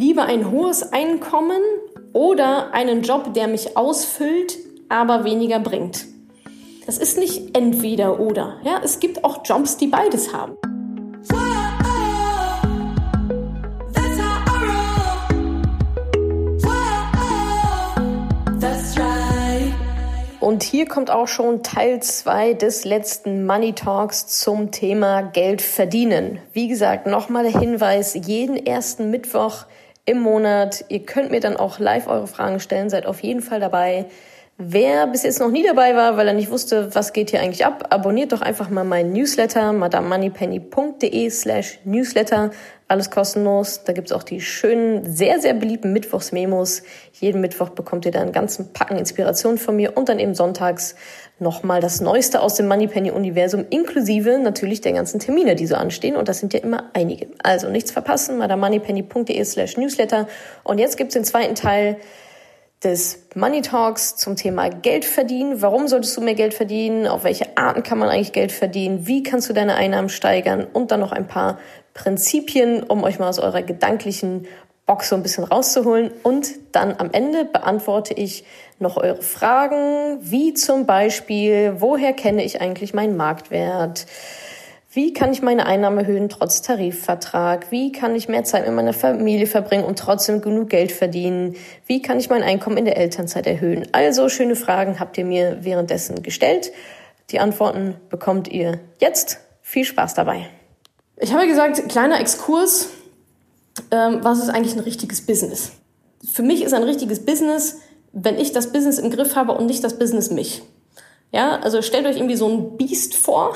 [0.00, 1.60] Lieber ein hohes Einkommen
[2.12, 4.56] oder einen Job, der mich ausfüllt,
[4.88, 6.06] aber weniger bringt.
[6.86, 8.60] Das ist nicht entweder oder.
[8.62, 10.56] Ja, es gibt auch Jobs, die beides haben.
[20.38, 26.38] Und hier kommt auch schon Teil 2 des letzten Money Talks zum Thema Geld verdienen.
[26.52, 29.66] Wie gesagt, nochmal der Hinweis, jeden ersten Mittwoch
[30.08, 30.86] im Monat.
[30.88, 34.06] Ihr könnt mir dann auch live eure Fragen stellen, seid auf jeden Fall dabei.
[34.60, 37.64] Wer bis jetzt noch nie dabei war, weil er nicht wusste, was geht hier eigentlich
[37.64, 42.50] ab, abonniert doch einfach mal meinen Newsletter, madamoneypenny.de slash Newsletter.
[42.88, 43.84] Alles kostenlos.
[43.84, 46.82] Da gibt's auch die schönen, sehr, sehr beliebten Mittwochsmemos.
[47.12, 50.96] Jeden Mittwoch bekommt ihr da einen ganzen Packen Inspiration von mir und dann eben sonntags
[51.38, 56.16] nochmal das Neueste aus dem Moneypenny-Universum, inklusive natürlich der ganzen Termine, die so anstehen.
[56.16, 57.28] Und das sind ja immer einige.
[57.44, 60.26] Also nichts verpassen, madamoneypenny.de slash Newsletter.
[60.64, 61.98] Und jetzt gibt's den zweiten Teil
[62.84, 65.60] des Money Talks zum Thema Geld verdienen.
[65.62, 67.06] Warum solltest du mehr Geld verdienen?
[67.08, 69.06] Auf welche Arten kann man eigentlich Geld verdienen?
[69.06, 70.66] Wie kannst du deine Einnahmen steigern?
[70.72, 71.58] Und dann noch ein paar
[71.94, 74.46] Prinzipien, um euch mal aus eurer gedanklichen
[74.86, 76.12] Box so ein bisschen rauszuholen.
[76.22, 78.44] Und dann am Ende beantworte ich
[78.78, 84.06] noch eure Fragen, wie zum Beispiel, woher kenne ich eigentlich meinen Marktwert?
[84.90, 87.70] Wie kann ich meine Einnahmen erhöhen trotz Tarifvertrag?
[87.70, 91.56] Wie kann ich mehr Zeit mit meiner Familie verbringen und trotzdem genug Geld verdienen?
[91.86, 93.86] Wie kann ich mein Einkommen in der Elternzeit erhöhen?
[93.92, 96.72] Also schöne Fragen habt ihr mir währenddessen gestellt.
[97.28, 99.40] Die Antworten bekommt ihr jetzt.
[99.60, 100.48] Viel Spaß dabei.
[101.18, 102.88] Ich habe gesagt, kleiner Exkurs.
[103.90, 105.72] Ähm, was ist eigentlich ein richtiges Business?
[106.32, 107.80] Für mich ist ein richtiges Business,
[108.12, 110.62] wenn ich das Business im Griff habe und nicht das Business mich.
[111.32, 113.54] Ja, also stellt euch irgendwie so ein Biest vor,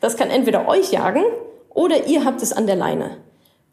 [0.00, 1.24] das kann entweder euch jagen
[1.70, 3.18] oder ihr habt es an der Leine.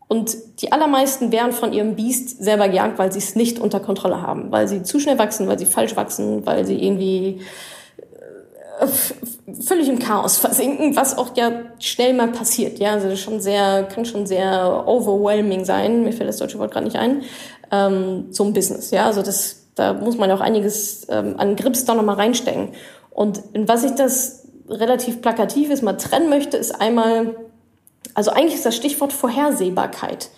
[0.08, 4.24] Und die allermeisten werden von ihrem Biest selber gejagt, weil sie es nicht unter Kontrolle
[4.24, 7.42] haben, weil sie zu schnell wachsen, weil sie falsch wachsen, weil sie irgendwie
[8.80, 8.88] äh,
[9.62, 12.80] völlig im Chaos versinken, was auch ja schnell mal passiert.
[12.80, 16.04] Ja, also das schon sehr, kann schon sehr overwhelming sein.
[16.04, 17.22] Mir fällt das deutsche Wort gerade nicht ein.
[17.72, 18.90] Ähm, so ein Business.
[18.90, 22.70] Ja, also das, da muss man auch einiges ähm, an Grips da nochmal reinstecken.
[23.20, 27.36] Und was ich das relativ plakativ ist, mal trennen möchte, ist einmal,
[28.14, 30.30] also eigentlich ist das Stichwort Vorhersehbarkeit.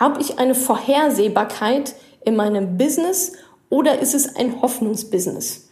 [0.00, 1.94] Habe ich eine Vorhersehbarkeit
[2.24, 3.34] in meinem Business
[3.68, 5.68] oder ist es ein Hoffnungsbusiness?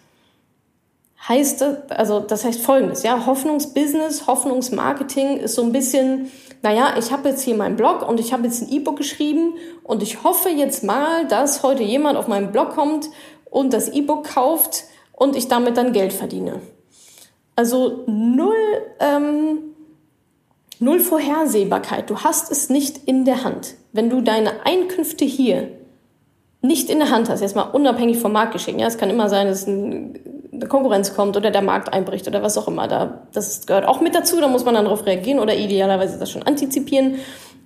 [1.26, 7.30] Heißt also das heißt folgendes, ja, Hoffnungsbusiness, Hoffnungsmarketing ist so ein bisschen, naja, ich habe
[7.30, 10.84] jetzt hier meinen Blog und ich habe jetzt ein E-Book geschrieben und ich hoffe jetzt
[10.84, 13.08] mal, dass heute jemand auf meinen Blog kommt
[13.46, 14.89] und das E-Book kauft
[15.20, 16.62] und ich damit dann Geld verdiene.
[17.54, 18.56] Also null,
[19.00, 19.58] ähm,
[20.78, 22.08] null Vorhersehbarkeit.
[22.08, 23.74] Du hast es nicht in der Hand.
[23.92, 25.68] Wenn du deine Einkünfte hier
[26.62, 29.46] nicht in der Hand hast, jetzt mal unabhängig vom Marktgeschehen, ja, es kann immer sein,
[29.46, 30.14] dass eine
[30.70, 34.14] Konkurrenz kommt oder der Markt einbricht oder was auch immer, da, das gehört auch mit
[34.14, 37.16] dazu, da muss man dann darauf reagieren oder idealerweise das schon antizipieren.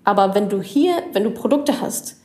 [0.02, 2.16] Aber wenn du hier, wenn du Produkte hast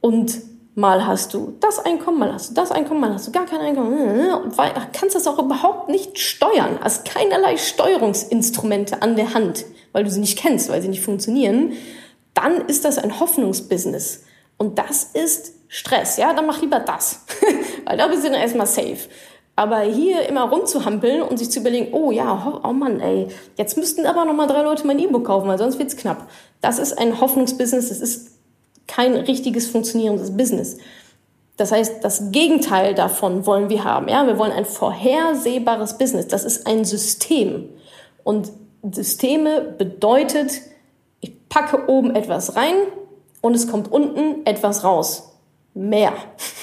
[0.00, 3.44] und Mal hast du das Einkommen, mal hast du das Einkommen, mal hast du gar
[3.44, 4.32] kein Einkommen.
[4.34, 4.56] Und
[4.92, 6.78] kannst das auch überhaupt nicht steuern.
[6.80, 11.72] Hast keinerlei Steuerungsinstrumente an der Hand, weil du sie nicht kennst, weil sie nicht funktionieren.
[12.34, 14.24] Dann ist das ein Hoffnungsbusiness.
[14.58, 16.16] Und das ist Stress.
[16.18, 17.24] Ja, dann mach lieber das.
[17.84, 19.08] weil da bist du dann erstmal safe.
[19.56, 24.06] Aber hier immer rumzuhampeln und sich zu überlegen, oh ja, oh Mann, ey, jetzt müssten
[24.06, 26.28] aber noch mal drei Leute mein E-Book kaufen, weil sonst wird's knapp.
[26.60, 27.88] Das ist ein Hoffnungsbusiness.
[27.88, 28.29] Das ist
[28.90, 30.78] kein richtiges funktionierendes Business.
[31.56, 34.08] Das heißt, das Gegenteil davon wollen wir haben.
[34.08, 36.26] Ja, wir wollen ein vorhersehbares Business.
[36.26, 37.68] Das ist ein System.
[38.24, 38.50] Und
[38.90, 40.60] Systeme bedeutet,
[41.20, 42.74] ich packe oben etwas rein
[43.42, 45.34] und es kommt unten etwas raus.
[45.74, 46.12] Mehr.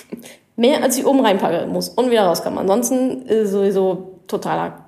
[0.56, 2.60] Mehr als ich oben reinpacke muss und wieder rauskomme.
[2.60, 4.86] Ansonsten ist sowieso totaler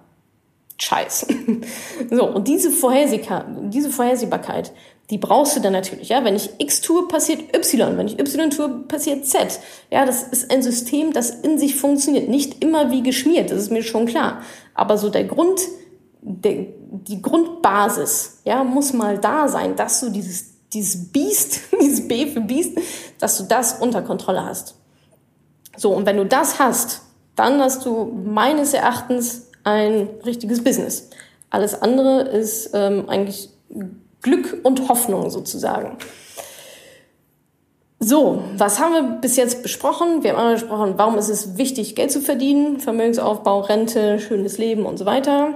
[0.80, 1.28] Scheiß.
[2.10, 4.72] so, und diese, diese Vorhersehbarkeit,
[5.10, 6.10] die brauchst du dann natürlich.
[6.10, 7.98] Ja, wenn ich X tue, passiert Y.
[7.98, 9.60] Wenn ich Y tue, passiert Z.
[9.90, 12.30] Ja, das ist ein System, das in sich funktioniert.
[12.30, 14.42] Nicht immer wie geschmiert, das ist mir schon klar.
[14.76, 15.62] Aber so der Grund,
[16.22, 22.28] der, die Grundbasis, ja, muss mal da sein, dass du dieses, dieses Biest, dieses B
[22.28, 22.78] für Biest,
[23.20, 24.76] dass du das unter Kontrolle hast.
[25.76, 27.02] So, und wenn du das hast,
[27.36, 31.10] dann hast du meines Erachtens ein richtiges Business.
[31.50, 33.50] Alles andere ist ähm, eigentlich
[34.22, 35.98] Glück und Hoffnung sozusagen.
[38.02, 40.24] So, was haben wir bis jetzt besprochen?
[40.24, 44.86] Wir haben einmal besprochen, warum ist es wichtig, Geld zu verdienen, Vermögensaufbau, Rente, schönes Leben
[44.86, 45.56] und so weiter.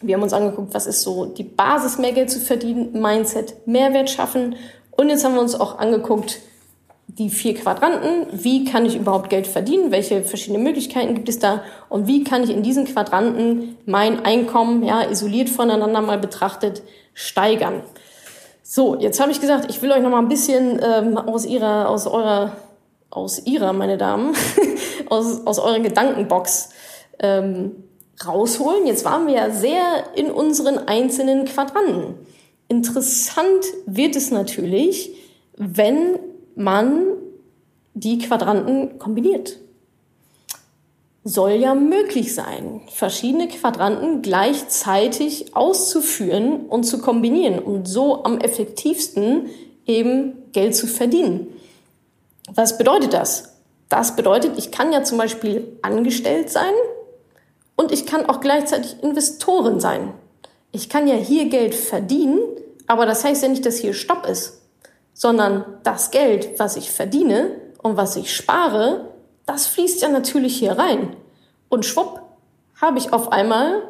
[0.00, 4.08] Wir haben uns angeguckt, was ist so die Basis, mehr Geld zu verdienen, Mindset, Mehrwert
[4.08, 4.54] schaffen.
[4.92, 6.40] Und jetzt haben wir uns auch angeguckt,
[7.18, 11.62] die vier Quadranten, wie kann ich überhaupt Geld verdienen, welche verschiedenen Möglichkeiten gibt es da
[11.88, 16.82] und wie kann ich in diesen Quadranten mein Einkommen, ja, isoliert voneinander mal betrachtet,
[17.12, 17.82] steigern.
[18.62, 21.88] So, jetzt habe ich gesagt, ich will euch noch mal ein bisschen ähm, aus ihrer,
[21.88, 22.56] aus eurer,
[23.10, 24.34] aus ihrer, meine Damen,
[25.08, 26.70] aus, aus eurer Gedankenbox
[27.20, 27.84] ähm,
[28.26, 28.86] rausholen.
[28.86, 29.82] Jetzt waren wir ja sehr
[30.16, 32.14] in unseren einzelnen Quadranten.
[32.66, 35.12] Interessant wird es natürlich,
[35.56, 36.18] wenn
[36.56, 37.06] man
[37.94, 39.58] die Quadranten kombiniert.
[41.22, 49.48] Soll ja möglich sein, verschiedene Quadranten gleichzeitig auszuführen und zu kombinieren und so am effektivsten
[49.86, 51.46] eben Geld zu verdienen.
[52.52, 53.54] Was bedeutet das?
[53.88, 56.74] Das bedeutet, ich kann ja zum Beispiel angestellt sein
[57.76, 60.12] und ich kann auch gleichzeitig Investoren sein.
[60.72, 62.40] Ich kann ja hier Geld verdienen,
[62.86, 64.63] aber das heißt ja nicht, dass hier Stopp ist
[65.14, 67.52] sondern das Geld, was ich verdiene
[67.82, 69.08] und was ich spare,
[69.46, 71.16] das fließt ja natürlich hier rein.
[71.68, 72.20] Und schwupp,
[72.80, 73.82] habe ich auf einmal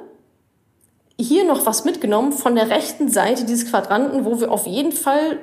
[1.18, 5.38] hier noch was mitgenommen von der rechten Seite dieses Quadranten, wo wir auf jeden Fall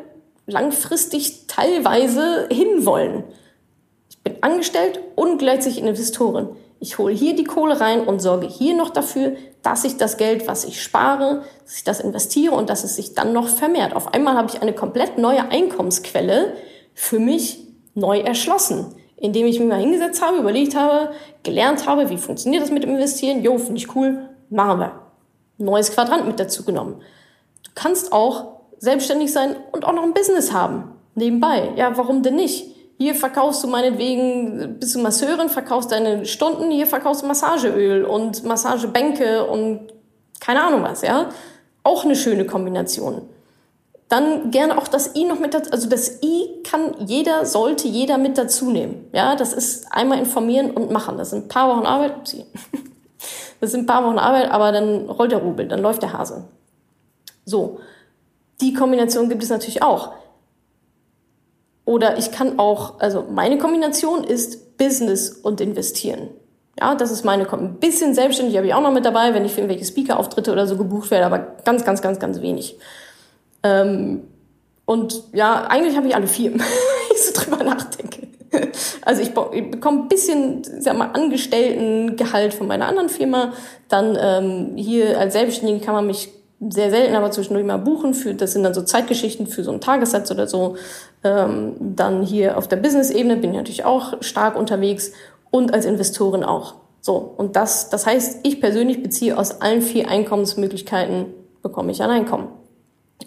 [0.45, 3.23] langfristig teilweise hinwollen.
[4.09, 6.49] Ich bin angestellt und gleichzeitig Investorin.
[6.79, 10.47] Ich hole hier die Kohle rein und sorge hier noch dafür, dass ich das Geld,
[10.47, 13.95] was ich spare, dass ich das investiere und dass es sich dann noch vermehrt.
[13.95, 16.53] Auf einmal habe ich eine komplett neue Einkommensquelle
[16.93, 21.11] für mich neu erschlossen, indem ich mich mal hingesetzt habe, überlegt habe,
[21.43, 23.43] gelernt habe, wie funktioniert das mit dem Investieren.
[23.43, 25.01] Jo, finde ich cool, machen wir.
[25.57, 27.01] Neues Quadrant mit dazu genommen.
[27.63, 31.71] Du kannst auch selbstständig sein und auch noch ein Business haben nebenbei.
[31.75, 32.75] Ja, warum denn nicht?
[33.01, 38.44] Hier verkaufst du meinetwegen, bist du Masseurin, verkaufst deine Stunden, hier verkaufst du Massageöl und
[38.44, 39.92] Massagebänke und
[40.39, 41.30] keine Ahnung was, ja.
[41.81, 43.24] Auch eine schöne Kombination.
[44.07, 48.19] Dann gerne auch das I noch mit dazu, also das I kann jeder, sollte jeder
[48.19, 49.09] mit dazu nehmen.
[49.13, 51.18] Ja, das ist einmal informieren und machen.
[51.18, 52.13] Das sind ein paar Wochen Arbeit.
[53.59, 56.45] Das sind ein paar Wochen Arbeit, aber dann rollt der Rubel, dann läuft der Hase.
[57.45, 57.80] So.
[58.59, 60.13] Die Kombination gibt es natürlich auch.
[61.85, 66.29] Oder ich kann auch, also meine Kombination ist Business und investieren.
[66.79, 69.51] Ja, das ist meine, ein bisschen selbstständig habe ich auch noch mit dabei, wenn ich
[69.51, 72.77] für irgendwelche Speaker-Auftritte oder so gebucht werde, aber ganz, ganz, ganz, ganz wenig.
[73.63, 74.23] Ähm,
[74.85, 76.61] und ja, eigentlich habe ich alle vier, wenn
[77.13, 78.27] ich so drüber nachdenke.
[79.03, 83.53] Also ich, ich bekomme ein bisschen, sag mal, Angestelltengehalt von meiner anderen Firma.
[83.87, 86.29] Dann ähm, hier als Selbstständige kann man mich
[86.69, 88.13] sehr selten, aber zwischendurch mal buchen.
[88.13, 90.75] Für, das sind dann so Zeitgeschichten für so einen Tagessatz oder so.
[91.23, 95.11] Ähm, dann hier auf der Business-Ebene bin ich natürlich auch stark unterwegs
[95.49, 96.75] und als Investorin auch.
[97.01, 102.11] So, und das, das heißt, ich persönlich beziehe aus allen vier Einkommensmöglichkeiten, bekomme ich ein
[102.11, 102.47] Einkommen.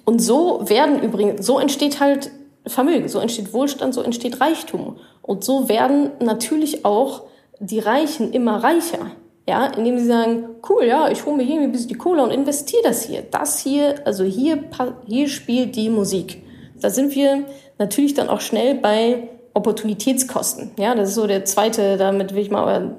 [0.04, 2.30] Und so werden übrigens, so entsteht halt
[2.66, 4.96] Vermögen, so entsteht Wohlstand, so entsteht Reichtum.
[5.22, 7.24] Und so werden natürlich auch
[7.58, 9.10] die Reichen immer reicher.
[9.46, 12.30] Ja, indem sie sagen, cool, ja, ich hole mir hier ein bisschen die Kohle und
[12.30, 13.22] investiere das hier.
[13.22, 14.64] Das hier, also hier,
[15.06, 16.42] hier spielt die Musik.
[16.80, 17.44] Da sind wir
[17.78, 20.72] natürlich dann auch schnell bei Opportunitätskosten.
[20.78, 22.94] Ja, das ist so der zweite, damit will ich mal euren,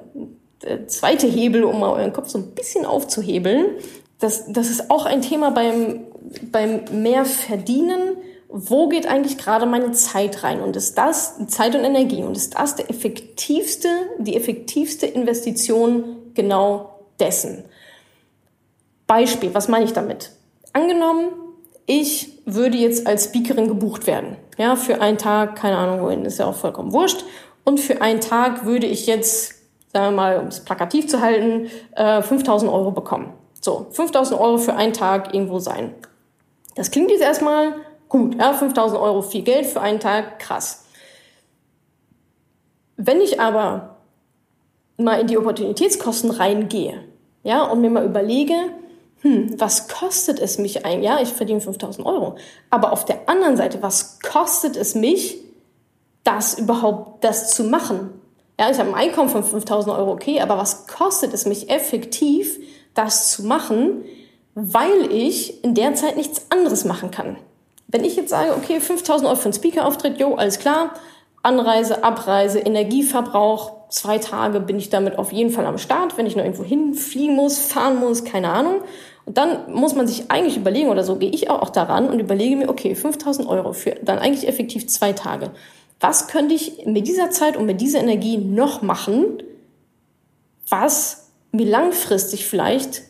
[0.62, 3.66] der zweite Hebel, um mal euren Kopf so ein bisschen aufzuhebeln.
[4.20, 6.06] Das, das ist auch ein Thema beim,
[6.50, 8.16] beim mehr verdienen.
[8.48, 10.60] Wo geht eigentlich gerade meine Zeit rein?
[10.60, 12.22] Und ist das Zeit und Energie?
[12.22, 17.64] Und ist das der effektivste, die effektivste Investition genau dessen.
[19.06, 20.32] Beispiel, was meine ich damit?
[20.72, 21.30] Angenommen,
[21.86, 24.36] ich würde jetzt als Speakerin gebucht werden.
[24.58, 27.24] Ja, für einen Tag, keine Ahnung wohin, ist ja auch vollkommen wurscht.
[27.64, 29.54] Und für einen Tag würde ich jetzt,
[29.92, 33.32] sagen wir mal, um es plakativ zu halten, 5000 äh, Euro bekommen.
[33.60, 35.94] So, 5000 Euro für einen Tag irgendwo sein.
[36.74, 37.74] Das klingt jetzt erstmal
[38.08, 40.84] gut, ja, 5000 Euro viel Geld für einen Tag, krass.
[42.96, 43.95] Wenn ich aber
[44.96, 47.04] mal in die Opportunitätskosten reingehe,
[47.42, 48.54] ja, und mir mal überlege,
[49.20, 51.22] hm, was kostet es mich ein Jahr?
[51.22, 52.36] Ich verdiene 5000 Euro.
[52.70, 55.38] Aber auf der anderen Seite, was kostet es mich,
[56.24, 58.10] das überhaupt, das zu machen?
[58.58, 62.58] Ja, ich habe ein Einkommen von 5000 Euro, okay, aber was kostet es mich effektiv,
[62.94, 64.04] das zu machen,
[64.54, 67.36] weil ich in der Zeit nichts anderes machen kann?
[67.88, 70.94] Wenn ich jetzt sage, okay, 5000 Euro für einen Speaker-Auftritt, jo, alles klar,
[71.42, 76.36] Anreise, Abreise, Energieverbrauch, zwei Tage bin ich damit auf jeden Fall am Start, wenn ich
[76.36, 78.82] noch irgendwo hinfliegen muss, fahren muss, keine Ahnung.
[79.24, 82.56] Und dann muss man sich eigentlich überlegen, oder so gehe ich auch daran und überlege
[82.56, 85.50] mir, okay, 5000 Euro für dann eigentlich effektiv zwei Tage.
[86.00, 89.42] Was könnte ich mit dieser Zeit und mit dieser Energie noch machen,
[90.68, 93.02] was mir langfristig vielleicht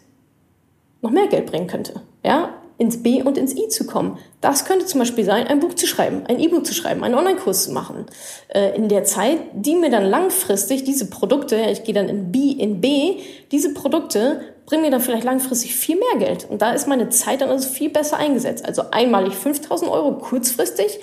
[1.03, 2.03] noch mehr Geld bringen könnte?
[2.25, 4.19] Ja, ins B und ins I zu kommen.
[4.41, 7.65] Das könnte zum Beispiel sein, ein Buch zu schreiben, ein E-Book zu schreiben, einen Online-Kurs
[7.65, 8.07] zu machen.
[8.49, 12.51] Äh, in der Zeit, die mir dann langfristig diese Produkte, ich gehe dann in B
[12.51, 13.17] in B,
[13.51, 16.47] diese Produkte bringen mir dann vielleicht langfristig viel mehr Geld.
[16.51, 18.65] Und da ist meine Zeit dann also viel besser eingesetzt.
[18.65, 20.99] Also einmalig 5000 Euro kurzfristig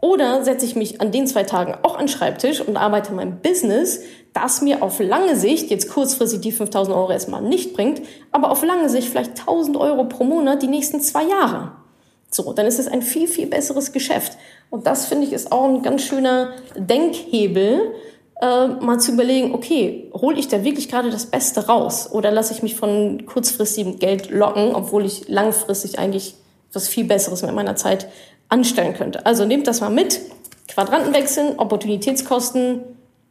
[0.00, 3.40] oder setze ich mich an den zwei Tagen auch an den Schreibtisch und arbeite mein
[3.40, 4.02] Business,
[4.36, 8.62] das mir auf lange Sicht, jetzt kurzfristig die 5000 Euro erstmal nicht bringt, aber auf
[8.62, 11.72] lange Sicht vielleicht 1000 Euro pro Monat die nächsten zwei Jahre.
[12.30, 14.36] So, dann ist es ein viel, viel besseres Geschäft.
[14.68, 17.94] Und das finde ich ist auch ein ganz schöner Denkhebel,
[18.42, 22.52] äh, mal zu überlegen, okay, hole ich da wirklich gerade das Beste raus oder lasse
[22.52, 26.34] ich mich von kurzfristigem Geld locken, obwohl ich langfristig eigentlich
[26.74, 28.08] was viel Besseres mit meiner Zeit
[28.50, 29.24] anstellen könnte.
[29.24, 30.20] Also nehmt das mal mit.
[30.68, 32.82] Quadranten wechseln, Opportunitätskosten,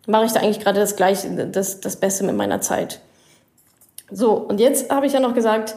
[0.08, 3.02] mache ich da eigentlich gerade das gleiche, das, das Beste mit meiner Zeit.
[4.12, 5.76] So, und jetzt habe ich ja noch gesagt,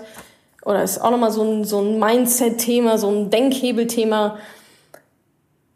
[0.65, 4.39] oder ist auch nochmal so ein, so ein Mindset-Thema, so ein Denkhebel-Thema.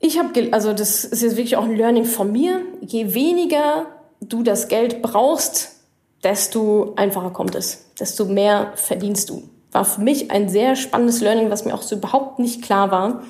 [0.00, 2.60] Ich habe, also das ist jetzt wirklich auch ein Learning von mir.
[2.80, 3.86] Je weniger
[4.20, 5.76] du das Geld brauchst,
[6.22, 9.44] desto einfacher kommt es, desto mehr verdienst du.
[9.72, 13.22] War für mich ein sehr spannendes Learning, was mir auch so überhaupt nicht klar war.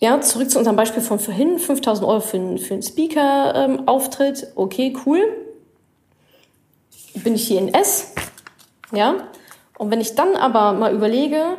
[0.00, 4.42] Ja, zurück zu unserem Beispiel von vorhin, 5000 Euro für, einen, für einen Speaker-Auftritt.
[4.42, 5.20] Ähm, okay, cool.
[7.14, 8.12] Bin ich hier in S,
[8.92, 9.14] ja.
[9.78, 11.56] Und wenn ich dann aber mal überlege,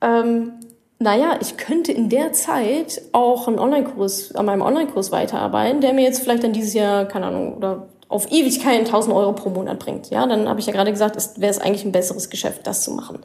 [0.00, 0.52] ähm,
[0.98, 6.04] naja, ich könnte in der Zeit auch einen Online-Kurs, an meinem Online-Kurs weiterarbeiten, der mir
[6.04, 10.10] jetzt vielleicht dann dieses Jahr, keine Ahnung, oder auf Ewigkeit 1000 Euro pro Monat bringt.
[10.10, 12.92] Ja, dann habe ich ja gerade gesagt, wäre es eigentlich ein besseres Geschäft, das zu
[12.92, 13.18] machen.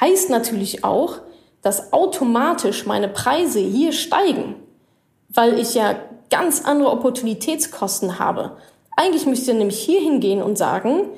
[0.00, 1.14] Heißt natürlich auch,
[1.62, 4.54] dass automatisch meine Preise hier steigen,
[5.28, 5.96] weil ich ja
[6.30, 8.56] ganz andere Opportunitätskosten habe.
[8.96, 11.08] Eigentlich müsste ich nämlich hier hingehen und sagen,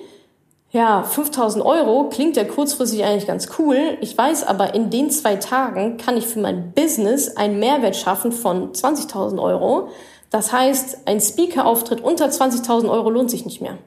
[0.72, 3.98] ja, 5000 Euro klingt ja kurzfristig eigentlich ganz cool.
[4.00, 8.30] Ich weiß aber, in den zwei Tagen kann ich für mein Business einen Mehrwert schaffen
[8.30, 9.88] von 20.000 Euro.
[10.30, 13.78] Das heißt, ein Speaker-Auftritt unter 20.000 Euro lohnt sich nicht mehr.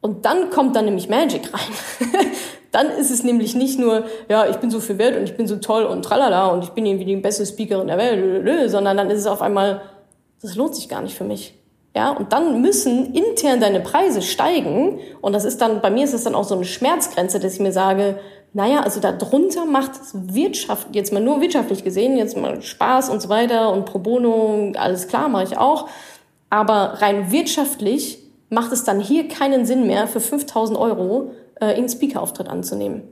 [0.00, 2.10] Und dann kommt dann nämlich Magic rein.
[2.74, 5.46] Dann ist es nämlich nicht nur, ja, ich bin so viel wert und ich bin
[5.46, 9.10] so toll und tralala und ich bin irgendwie die beste Speakerin der Welt, sondern dann
[9.10, 9.82] ist es auf einmal,
[10.42, 11.54] das lohnt sich gar nicht für mich.
[11.94, 14.98] Ja, und dann müssen intern deine Preise steigen.
[15.20, 17.60] Und das ist dann, bei mir ist das dann auch so eine Schmerzgrenze, dass ich
[17.60, 18.18] mir sage,
[18.52, 23.28] naja, also darunter macht Wirtschaft, jetzt mal nur wirtschaftlich gesehen, jetzt mal Spaß und so
[23.28, 25.88] weiter und pro bono, alles klar, mache ich auch.
[26.50, 28.18] Aber rein wirtschaftlich
[28.50, 33.02] macht es dann hier keinen Sinn mehr für 5000 Euro äh, irgendeinen Speaker-Auftritt anzunehmen.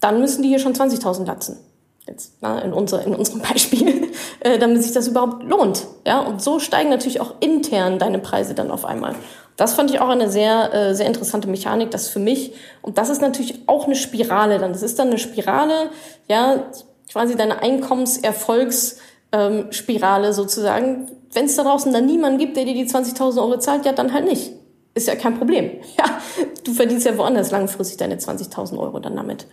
[0.00, 1.58] Dann müssen die hier schon 20.000 latzen.
[2.06, 4.10] Jetzt na, in, unser, in unserem Beispiel,
[4.40, 5.86] äh, damit sich das überhaupt lohnt.
[6.06, 9.14] Ja, und so steigen natürlich auch intern deine Preise dann auf einmal.
[9.56, 12.54] Das fand ich auch eine sehr, äh, sehr interessante Mechanik, das für mich.
[12.80, 14.72] Und das ist natürlich auch eine Spirale dann.
[14.72, 15.90] Das ist dann eine Spirale,
[16.28, 16.64] ja,
[17.12, 21.10] quasi deine Einkommenserfolgsspirale ähm, sozusagen.
[21.32, 24.14] Wenn es da draußen dann niemanden gibt, der dir die 20.000 Euro zahlt, ja, dann
[24.14, 24.52] halt nicht
[24.94, 25.70] ist ja kein Problem.
[25.98, 26.20] Ja,
[26.64, 29.46] du verdienst ja woanders langfristig deine 20.000 Euro dann damit.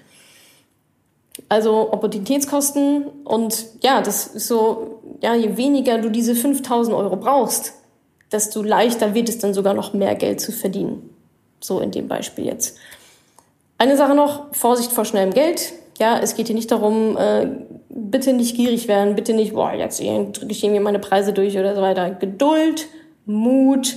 [1.50, 7.74] Also Opportunitätskosten und ja, das ist so, ja, je weniger du diese 5.000 Euro brauchst,
[8.32, 11.10] desto leichter wird es dann sogar noch mehr Geld zu verdienen.
[11.60, 12.78] So in dem Beispiel jetzt.
[13.78, 15.74] Eine Sache noch, Vorsicht vor schnellem Geld.
[16.00, 17.48] Ja, es geht hier nicht darum, äh,
[17.90, 21.76] bitte nicht gierig werden, bitte nicht, boah, jetzt drücke ich irgendwie meine Preise durch oder
[21.76, 22.12] so weiter.
[22.12, 22.88] Geduld,
[23.26, 23.96] Mut,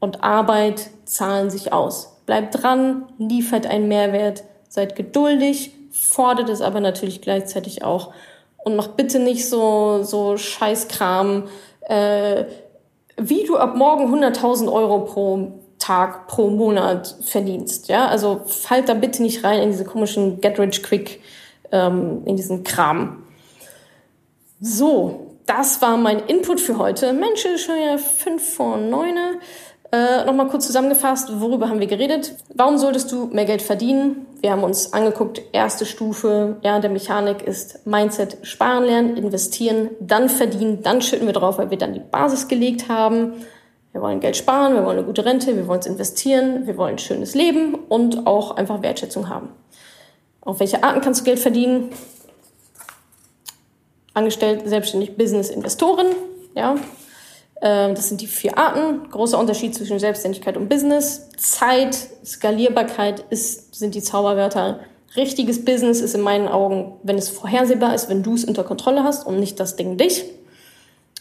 [0.00, 2.20] und Arbeit zahlen sich aus.
[2.26, 8.12] Bleibt dran, liefert einen Mehrwert, seid geduldig, fordert es aber natürlich gleichzeitig auch
[8.58, 11.44] und macht bitte nicht so, so Scheißkram,
[11.80, 12.44] äh,
[13.16, 17.88] wie du ab morgen 100.000 Euro pro Tag, pro Monat verdienst.
[17.88, 21.20] Ja, also fallt da bitte nicht rein in diese komischen Get Rich Quick,
[21.72, 23.24] ähm, in diesen Kram.
[24.60, 27.12] So, das war mein Input für heute.
[27.12, 29.16] Mensch, schon ja fünf vor neun.
[29.90, 32.34] Äh, Nochmal kurz zusammengefasst, worüber haben wir geredet?
[32.54, 34.26] Warum solltest du mehr Geld verdienen?
[34.42, 40.28] Wir haben uns angeguckt, erste Stufe ja, der Mechanik ist Mindset, sparen lernen, investieren, dann
[40.28, 43.32] verdienen, dann schütten wir drauf, weil wir dann die Basis gelegt haben.
[43.92, 46.96] Wir wollen Geld sparen, wir wollen eine gute Rente, wir wollen es investieren, wir wollen
[46.96, 49.48] ein schönes Leben und auch einfach Wertschätzung haben.
[50.42, 51.90] Auf welche Arten kannst du Geld verdienen?
[54.12, 56.08] Angestellt, selbstständig, Business, Investoren.
[56.54, 56.76] Ja,
[57.60, 59.10] das sind die vier Arten.
[59.10, 61.28] Großer Unterschied zwischen Selbstständigkeit und Business.
[61.36, 64.80] Zeit, Skalierbarkeit ist, sind die Zauberwörter.
[65.16, 69.02] Richtiges Business ist in meinen Augen, wenn es vorhersehbar ist, wenn du es unter Kontrolle
[69.02, 70.24] hast und nicht das Ding dich.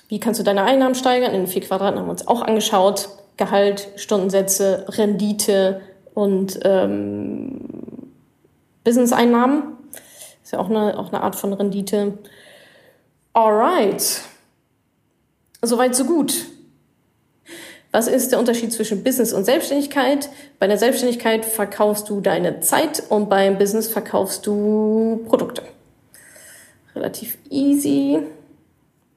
[0.10, 1.34] Wie kannst du deine Einnahmen steigern?
[1.34, 3.10] In den vier Quadraten haben wir uns auch angeschaut.
[3.38, 5.82] Gehalt, Stundensätze, Rendite
[6.13, 7.62] und ähm,
[8.84, 9.77] Business-Einnahmen.
[10.44, 12.17] Ist ja auch eine, auch eine Art von Rendite.
[13.34, 14.22] Alright.
[15.62, 16.34] Soweit, so gut.
[17.92, 20.30] Was ist der Unterschied zwischen Business und Selbstständigkeit?
[20.60, 25.64] Bei der Selbstständigkeit verkaufst du deine Zeit und beim Business verkaufst du Produkte.
[26.96, 28.20] Relativ easy.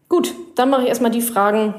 [0.08, 1.74] Gut, dann mache ich erstmal die Fragen,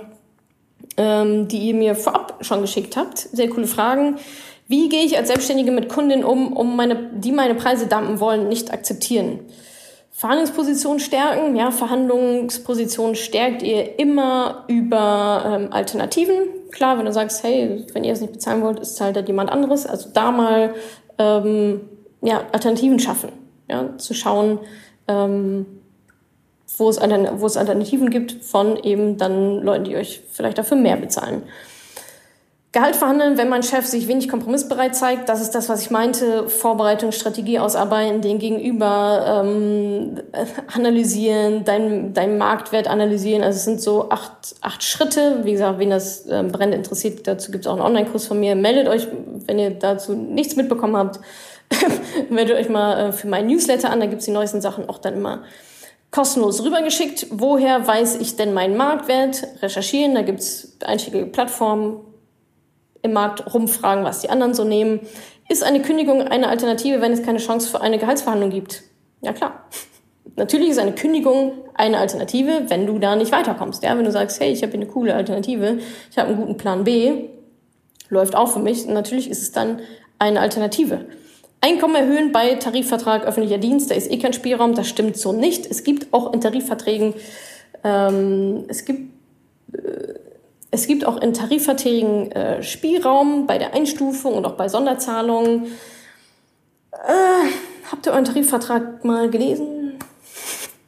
[0.98, 3.18] ähm, die ihr mir vorab schon geschickt habt.
[3.18, 4.18] Sehr coole Fragen.
[4.68, 8.48] Wie gehe ich als Selbstständige mit Kundinnen um, um meine, die meine Preise dampen wollen,
[8.48, 9.40] nicht akzeptieren?
[10.22, 11.56] Verhandlungsposition stärken.
[11.56, 16.36] Ja, Verhandlungsposition stärkt ihr immer über ähm, Alternativen.
[16.70, 19.88] Klar, wenn du sagst, hey, wenn ihr es nicht bezahlen wollt, ist halt jemand anderes.
[19.88, 20.76] Also da mal
[21.18, 21.82] ähm,
[22.22, 23.32] ja, Alternativen schaffen.
[23.68, 24.60] Ja, zu schauen,
[25.08, 25.66] ähm,
[26.78, 30.98] wo es, wo es Alternativen gibt von eben dann Leuten, die euch vielleicht dafür mehr
[30.98, 31.42] bezahlen.
[32.74, 36.48] Gehalt verhandeln, wenn mein Chef sich wenig kompromissbereit zeigt, das ist das, was ich meinte.
[36.48, 40.22] Vorbereitung, Strategie ausarbeiten, den Gegenüber ähm,
[40.74, 43.44] analysieren, deinen dein Marktwert analysieren.
[43.44, 45.42] Also es sind so acht, acht Schritte.
[45.44, 48.56] Wie gesagt, wen das ähm, brennend interessiert, dazu gibt es auch einen Online-Kurs von mir.
[48.56, 49.06] Meldet euch,
[49.48, 51.20] wenn ihr dazu nichts mitbekommen habt,
[52.30, 54.00] meldet euch mal äh, für meinen Newsletter an.
[54.00, 55.44] Da gibt's die neuesten Sachen auch dann immer
[56.10, 57.28] kostenlos rübergeschickt.
[57.32, 59.46] Woher weiß ich denn meinen Marktwert?
[59.62, 62.00] Recherchieren, da gibt's einschlägige Plattformen
[63.02, 65.02] im Markt rumfragen, was die anderen so nehmen.
[65.50, 68.84] Ist eine Kündigung eine Alternative, wenn es keine Chance für eine Gehaltsverhandlung gibt?
[69.22, 69.66] Ja klar.
[70.36, 73.84] Natürlich ist eine Kündigung eine Alternative, wenn du da nicht weiterkommst.
[73.84, 75.80] Ja, wenn du sagst, hey, ich habe eine coole Alternative,
[76.10, 77.30] ich habe einen guten Plan B,
[78.10, 78.86] läuft auch für mich.
[78.86, 79.82] natürlich ist es dann
[80.20, 81.06] eine Alternative.
[81.60, 85.66] Einkommen erhöhen bei Tarifvertrag öffentlicher Dienst, da ist eh kein Spielraum, das stimmt so nicht.
[85.66, 87.14] Es gibt auch in Tarifverträgen,
[87.84, 89.12] ähm, es gibt
[89.74, 90.01] äh,
[90.72, 95.66] es gibt auch in Tarifverträgen äh, Spielraum bei der Einstufung und auch bei Sonderzahlungen.
[96.94, 97.50] Äh,
[97.92, 100.00] habt ihr euren Tarifvertrag mal gelesen?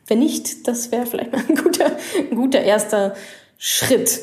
[0.08, 3.16] Wenn nicht, das wäre vielleicht mal ein guter, ein guter erster
[3.58, 4.22] Schritt.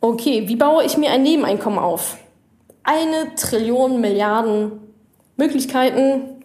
[0.00, 2.16] Okay, wie baue ich mir ein Nebeneinkommen auf?
[2.84, 4.72] Eine Trillion Milliarden
[5.36, 6.42] Möglichkeiten.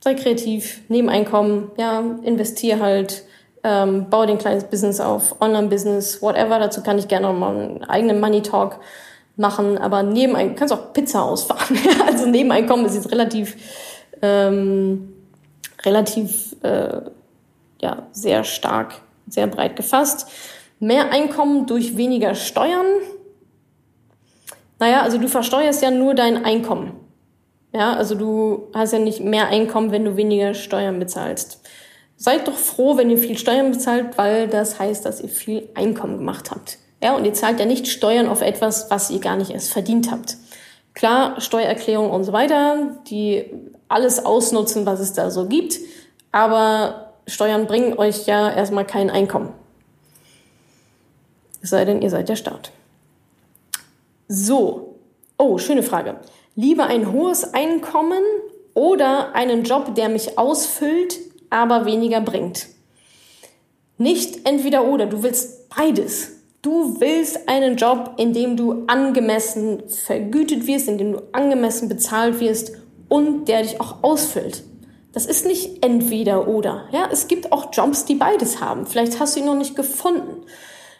[0.00, 3.22] Sei kreativ, Nebeneinkommen, ja, investier halt
[3.64, 6.58] ähm, baue den kleines Business auf, Online-Business, whatever.
[6.58, 8.80] Dazu kann ich gerne mal einen eigenen Money Talk
[9.36, 11.78] machen, aber Nebeneinkommen, kannst auch Pizza ausfahren.
[12.06, 13.56] also Nebeneinkommen ist jetzt relativ,
[14.20, 15.12] ähm,
[15.84, 17.00] relativ, äh,
[17.80, 18.94] ja, sehr stark,
[19.28, 20.28] sehr breit gefasst.
[20.78, 22.86] Mehr Einkommen durch weniger Steuern.
[24.78, 26.92] Naja, also du versteuerst ja nur dein Einkommen.
[27.72, 31.62] Ja, also du hast ja nicht mehr Einkommen, wenn du weniger Steuern bezahlst.
[32.22, 36.18] Seid doch froh, wenn ihr viel Steuern bezahlt, weil das heißt, dass ihr viel Einkommen
[36.18, 36.78] gemacht habt.
[37.02, 40.12] Ja, und ihr zahlt ja nicht Steuern auf etwas, was ihr gar nicht erst verdient
[40.12, 40.36] habt.
[40.94, 43.46] Klar, Steuererklärung und so weiter, die
[43.88, 45.80] alles ausnutzen, was es da so gibt,
[46.30, 49.52] aber Steuern bringen euch ja erstmal kein Einkommen.
[51.60, 52.70] Es sei denn, ihr seid der Staat.
[54.28, 54.94] So.
[55.38, 56.20] Oh, schöne Frage.
[56.54, 58.22] Lieber ein hohes Einkommen
[58.74, 61.18] oder einen Job, der mich ausfüllt,
[61.52, 62.66] aber weniger bringt.
[63.98, 66.32] Nicht entweder oder, du willst beides.
[66.62, 72.40] Du willst einen Job, in dem du angemessen vergütet wirst, in dem du angemessen bezahlt
[72.40, 72.72] wirst
[73.08, 74.62] und der dich auch ausfüllt.
[75.12, 76.88] Das ist nicht entweder oder.
[76.92, 78.86] Ja, es gibt auch Jobs, die beides haben.
[78.86, 80.44] Vielleicht hast du ihn noch nicht gefunden.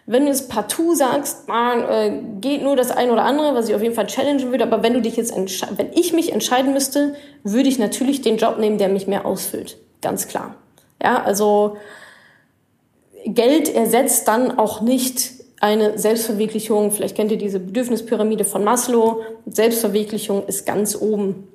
[0.05, 3.75] Wenn du es partout sagst, man, äh, geht nur das eine oder andere, was ich
[3.75, 7.15] auf jeden Fall challengen würde, aber wenn du dich jetzt wenn ich mich entscheiden müsste,
[7.45, 9.79] würde ich natürlich den Job nehmen, der mich mehr ausfüllt.
[10.03, 10.57] Ganz klar.
[11.03, 11.79] Ja, also
[13.25, 16.91] Geld ersetzt dann auch nicht eine Selbstverwirklichung.
[16.91, 19.23] Vielleicht kennt ihr diese Bedürfnispyramide von Maslow.
[19.47, 21.49] Selbstverwirklichung ist ganz oben.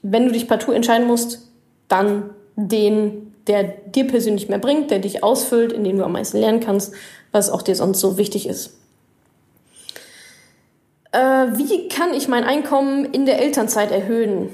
[0.00, 1.46] Wenn du dich partout entscheiden musst,
[1.88, 6.38] dann den, der dir persönlich mehr bringt, der dich ausfüllt, in dem du am meisten
[6.38, 6.94] lernen kannst,
[7.32, 8.78] was auch dir sonst so wichtig ist.
[11.12, 14.48] Äh, wie kann ich mein Einkommen in der Elternzeit erhöhen?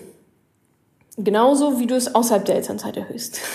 [1.18, 3.40] Genauso wie du es außerhalb der Elternzeit erhöhst.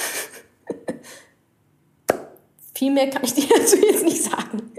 [2.75, 4.73] Viel mehr kann ich dir dazu jetzt nicht sagen.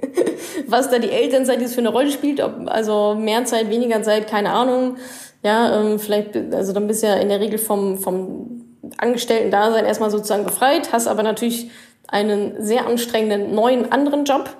[0.66, 4.28] Was da die Elternzeit jetzt für eine Rolle spielt, ob also mehr Zeit, weniger Zeit,
[4.28, 4.98] keine Ahnung.
[5.42, 8.66] Ja, ähm, vielleicht, also dann bist du ja in der Regel vom, vom
[8.98, 11.70] Angestellten-Dasein erstmal sozusagen befreit, hast aber natürlich
[12.08, 14.50] einen sehr anstrengenden neuen anderen Job.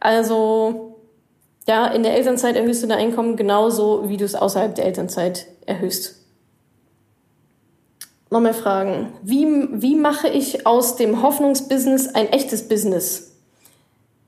[0.00, 0.96] Also
[1.68, 5.46] ja, in der Elternzeit erhöhst du dein Einkommen genauso, wie du es außerhalb der Elternzeit
[5.64, 6.17] erhöhst
[8.30, 9.12] noch mehr Fragen.
[9.22, 13.36] Wie, wie mache ich aus dem Hoffnungsbusiness ein echtes Business?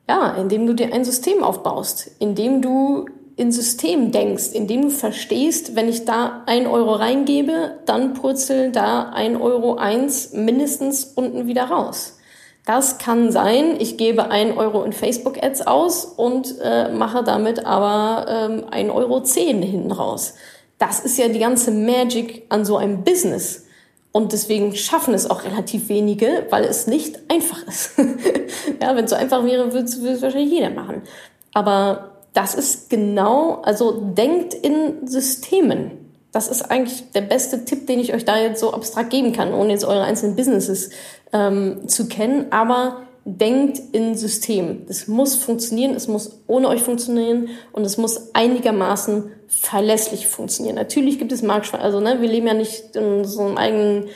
[0.08, 5.76] Ja, indem du dir ein System aufbaust, indem du in System denkst, indem du verstehst,
[5.76, 11.64] wenn ich da ein Euro reingebe, dann purzeln da ein Euro eins mindestens unten wieder
[11.64, 12.18] raus.
[12.66, 18.26] Das kann sein, ich gebe ein Euro in Facebook-Ads aus und äh, mache damit aber
[18.28, 20.34] ähm, ein Euro zehn hinten raus.
[20.78, 23.66] Das ist ja die ganze Magic an so einem Business.
[24.12, 27.92] Und deswegen schaffen es auch relativ wenige, weil es nicht einfach ist.
[28.82, 31.02] ja, wenn es so einfach wäre, würde es wahrscheinlich jeder machen.
[31.54, 35.92] Aber das ist genau, also denkt in Systemen.
[36.32, 39.52] Das ist eigentlich der beste Tipp, den ich euch da jetzt so abstrakt geben kann,
[39.52, 40.90] ohne jetzt eure einzelnen Businesses
[41.32, 42.46] ähm, zu kennen.
[42.50, 44.86] Aber denkt in Systemen.
[44.86, 50.76] Das muss funktionieren, es muss ohne euch funktionieren und es muss einigermaßen verlässlich funktionieren.
[50.76, 54.08] Natürlich gibt es Marktschweizer, also ne, wir leben ja nicht in so einem eigenen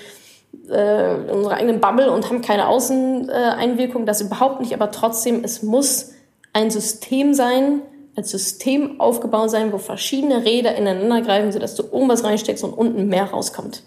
[0.71, 5.63] äh, in unserer eigenen Bubble und haben keine Außeneinwirkung, das überhaupt nicht, aber trotzdem, es
[5.63, 6.13] muss
[6.53, 7.83] ein System sein,
[8.17, 12.73] als System aufgebaut sein, wo verschiedene Räder ineinander greifen, sodass du oben was reinsteckst und
[12.73, 13.83] unten mehr rauskommt.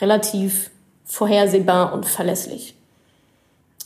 [0.00, 0.70] Relativ
[1.04, 2.75] vorhersehbar und verlässlich.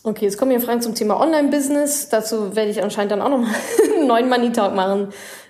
[0.02, 2.08] Okay, jetzt kommen hier Fragen zum Thema Online-Business.
[2.08, 3.54] Dazu werde ich anscheinend dann auch noch mal
[3.94, 5.08] einen neuen Money Talk machen.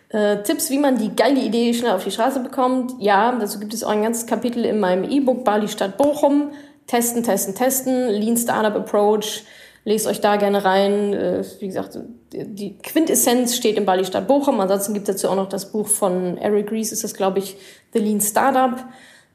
[0.09, 2.95] Äh, Tipps, wie man die geile Idee schnell auf die Straße bekommt.
[2.99, 6.51] Ja, dazu gibt es auch ein ganzes Kapitel in meinem E-Book Bali Stadt Bochum.
[6.89, 8.09] Testen, testen, testen.
[8.09, 9.45] Lean Startup Approach.
[9.85, 11.15] Lest euch da gerne rein.
[11.15, 11.97] Äh, wie gesagt,
[12.33, 14.59] die Quintessenz steht in Bali Stadt Bochum.
[14.59, 17.57] Ansonsten gibt es dazu auch noch das Buch von Eric Rees, ist das, glaube ich,
[17.93, 18.85] The Lean Startup.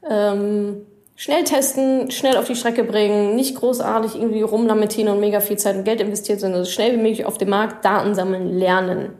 [0.08, 0.82] Ähm,
[1.16, 5.76] schnell testen, schnell auf die Strecke bringen, nicht großartig irgendwie rumlamentieren und mega viel Zeit
[5.76, 9.14] und Geld investieren, sondern so schnell wie möglich auf dem Markt Daten sammeln, lernen.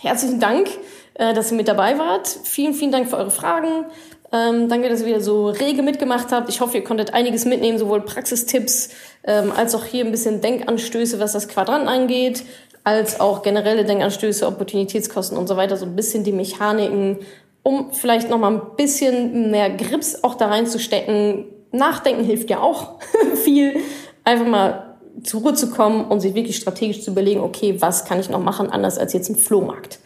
[0.00, 0.68] Herzlichen Dank,
[1.14, 2.28] äh, dass ihr mit dabei wart.
[2.44, 3.86] Vielen, vielen Dank für eure Fragen.
[4.32, 6.48] Ähm, danke, dass ihr wieder so rege mitgemacht habt.
[6.48, 8.90] Ich hoffe, ihr konntet einiges mitnehmen, sowohl Praxistipps
[9.24, 12.44] ähm, als auch hier ein bisschen Denkanstöße, was das Quadrant angeht,
[12.84, 17.18] als auch generelle Denkanstöße, Opportunitätskosten und so weiter, so ein bisschen die Mechaniken,
[17.66, 21.46] um vielleicht noch mal ein bisschen mehr Grips auch da reinzustecken.
[21.72, 23.00] Nachdenken hilft ja auch
[23.42, 23.80] viel.
[24.22, 28.20] Einfach mal zur Ruhe zu kommen und sich wirklich strategisch zu überlegen, okay, was kann
[28.20, 29.98] ich noch machen, anders als jetzt im Flohmarkt.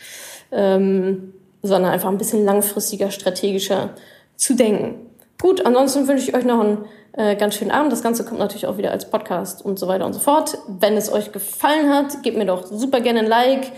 [0.50, 3.90] Ähm, sondern einfach ein bisschen langfristiger, strategischer
[4.36, 4.94] zu denken.
[5.38, 7.92] Gut, ansonsten wünsche ich euch noch einen äh, ganz schönen Abend.
[7.92, 10.56] Das Ganze kommt natürlich auch wieder als Podcast und so weiter und so fort.
[10.66, 13.70] Wenn es euch gefallen hat, gebt mir doch super gerne ein Like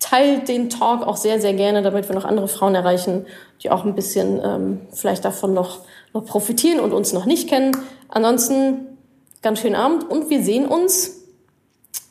[0.00, 3.26] teilt den Talk auch sehr, sehr gerne, damit wir noch andere Frauen erreichen,
[3.62, 5.80] die auch ein bisschen ähm, vielleicht davon noch,
[6.12, 7.76] noch profitieren und uns noch nicht kennen.
[8.08, 8.98] Ansonsten
[9.42, 11.20] ganz schönen Abend und wir sehen uns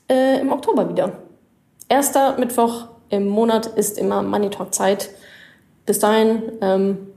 [0.10, 1.14] äh, im Oktober wieder.
[1.90, 5.10] Erster Mittwoch im Monat ist immer Money Talk Zeit.
[5.86, 7.08] Bis dahin, ähm,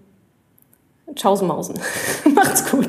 [1.14, 1.78] Tschaußen Mausen.
[2.34, 2.88] Macht's gut.